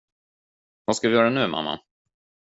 [0.85, 1.79] Vad ska vi göra nu, mamma?